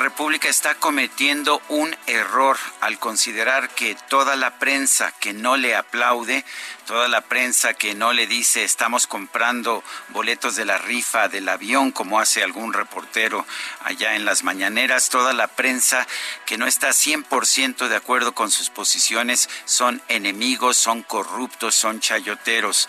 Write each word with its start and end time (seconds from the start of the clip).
La 0.00 0.04
República 0.04 0.48
está 0.48 0.76
cometiendo 0.76 1.60
un 1.68 1.94
error 2.06 2.56
al 2.80 2.98
considerar 2.98 3.68
que 3.68 3.94
toda 4.08 4.34
la 4.34 4.58
prensa 4.58 5.12
que 5.20 5.34
no 5.34 5.58
le 5.58 5.76
aplaude 5.76 6.42
toda 6.90 7.06
la 7.06 7.20
prensa 7.20 7.74
que 7.74 7.94
no 7.94 8.12
le 8.12 8.26
dice 8.26 8.64
estamos 8.64 9.06
comprando 9.06 9.84
boletos 10.08 10.56
de 10.56 10.64
la 10.64 10.76
rifa 10.76 11.28
del 11.28 11.48
avión 11.48 11.92
como 11.92 12.18
hace 12.18 12.42
algún 12.42 12.72
reportero 12.72 13.46
allá 13.84 14.16
en 14.16 14.24
las 14.24 14.42
mañaneras, 14.42 15.08
toda 15.08 15.32
la 15.32 15.46
prensa 15.46 16.04
que 16.46 16.58
no 16.58 16.66
está 16.66 16.88
100% 16.88 17.86
de 17.86 17.94
acuerdo 17.94 18.34
con 18.34 18.50
sus 18.50 18.70
posiciones 18.70 19.48
son 19.66 20.02
enemigos, 20.08 20.78
son 20.78 21.04
corruptos, 21.04 21.76
son 21.76 22.00
chayoteros. 22.00 22.88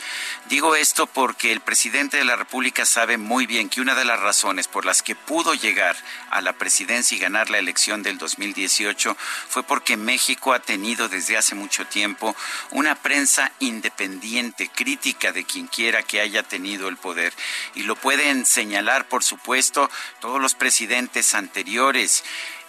Digo 0.50 0.76
esto 0.76 1.06
porque 1.06 1.52
el 1.52 1.62
presidente 1.62 2.18
de 2.18 2.26
la 2.26 2.36
República 2.36 2.88
sabe 2.88 3.18
muy 3.18 3.46
bien 3.46 3.70
que 3.70 3.82
una 3.82 3.94
de 3.94 4.06
las 4.06 4.20
razones 4.20 4.68
por 4.68 4.84
las 4.84 5.04
que 5.04 5.16
pudo 5.16 5.54
llegar 5.54 5.96
a 6.32 6.42
la 6.42 6.54
presidencia 6.54 7.01
y 7.10 7.18
ganar 7.18 7.50
la 7.50 7.58
elección 7.58 8.04
del 8.04 8.18
2018 8.18 9.18
fue 9.50 9.64
porque 9.64 9.98
México 9.98 10.54
ha 10.54 10.60
tenido 10.60 11.10
desde 11.10 11.38
hace 11.38 11.56
mucho 11.56 11.86
tiempo 11.86 12.36
una 12.70 12.96
prensa 12.96 13.52
independiente, 13.60 14.70
crítica 14.70 15.32
de 15.32 15.44
quien 15.44 15.68
quiera 15.68 16.04
que 16.04 16.22
haya 16.22 16.44
tenido 16.44 16.88
el 16.90 16.98
poder. 16.98 17.34
Y 17.74 17.84
lo 17.84 17.96
pueden 17.96 18.46
señalar, 18.46 19.08
por 19.08 19.24
supuesto, 19.24 19.90
todos 20.20 20.40
los 20.40 20.54
presidentes 20.54 21.34
anteriores. 21.34 22.24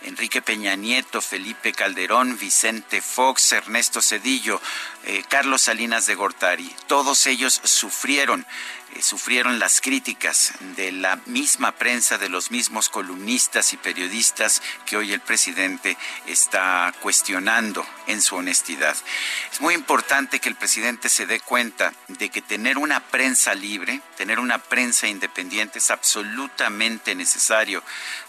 Enrique 0.05 0.43
Peña 0.43 0.77
Nieto, 0.77 1.21
Felipe 1.21 1.73
Calderón, 1.73 2.39
Vicente 2.39 3.01
Fox, 3.01 3.53
Ernesto 3.53 4.03
Cedillo, 4.03 4.61
eh, 5.05 5.23
Carlos 5.29 5.63
Salinas 5.63 6.07
de 6.07 6.15
Gortari. 6.15 6.75
Todos 6.87 7.27
ellos 7.27 7.61
sufrieron 7.65 8.47
eh, 8.95 9.03
sufrieron 9.03 9.59
las 9.59 9.81
críticas 9.81 10.53
de 10.77 10.93
la 10.93 11.17
misma 11.27 11.73
prensa, 11.73 12.19
de 12.19 12.29
los 12.29 12.51
mismos 12.51 12.91
columnistas 12.91 13.73
y 13.73 13.79
periodistas 13.79 14.61
que 14.85 14.99
hoy 14.99 15.13
el 15.13 15.21
presidente 15.21 15.97
está 16.27 16.93
cuestionando 17.01 17.87
en 18.07 18.23
su 18.23 18.37
honestidad. 18.37 18.97
Es 19.53 19.61
muy 19.61 19.75
importante 19.75 20.41
que 20.41 20.49
el 20.49 20.57
presidente 20.57 21.09
se 21.09 21.27
dé 21.27 21.41
cuenta 21.41 21.93
de 22.09 22.29
que 22.29 22.43
tener 22.43 22.79
una 22.79 23.01
prensa 23.01 23.55
libre, 23.55 24.01
tener 24.17 24.39
una 24.39 24.59
prensa 24.59 25.07
independiente 25.07 25.79
es 25.79 25.91
absolutamente 25.91 27.15
necesario 27.15 27.83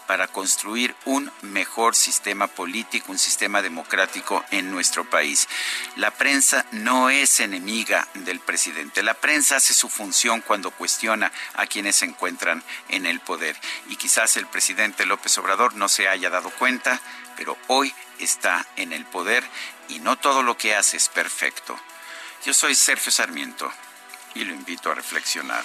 para 0.06 0.28
construir 0.28 0.94
un 1.04 1.30
mejor 1.42 1.96
sistema 1.96 2.46
político, 2.46 3.12
un 3.12 3.18
sistema 3.18 3.62
democrático 3.62 4.44
en 4.50 4.70
nuestro 4.70 5.08
país. 5.08 5.48
La 5.96 6.10
prensa 6.10 6.66
no 6.72 7.10
es 7.10 7.40
enemiga 7.40 8.06
del 8.14 8.40
presidente. 8.40 9.02
La 9.02 9.14
prensa 9.14 9.56
hace 9.56 9.74
su 9.74 9.88
función 9.88 10.40
cuando 10.40 10.70
cuestiona 10.70 11.32
a 11.54 11.66
quienes 11.66 11.96
se 11.96 12.04
encuentran 12.04 12.62
en 12.88 13.06
el 13.06 13.20
poder. 13.20 13.56
Y 13.88 13.96
quizás 13.96 14.36
el 14.36 14.46
presidente 14.46 15.06
López 15.06 15.36
Obrador 15.38 15.74
no 15.74 15.88
se 15.88 16.08
haya 16.08 16.30
dado 16.30 16.50
cuenta, 16.50 17.00
pero 17.36 17.56
hoy 17.68 17.94
está 18.24 18.66
en 18.76 18.92
el 18.92 19.04
poder 19.04 19.44
y 19.88 20.00
no 20.00 20.16
todo 20.16 20.42
lo 20.42 20.56
que 20.56 20.74
hace 20.74 20.96
es 20.96 21.08
perfecto. 21.08 21.78
Yo 22.44 22.52
soy 22.52 22.74
Sergio 22.74 23.12
Sarmiento 23.12 23.70
y 24.34 24.44
lo 24.44 24.52
invito 24.52 24.90
a 24.90 24.94
reflexionar. 24.94 25.64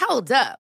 Hold 0.00 0.32
up. 0.32 0.63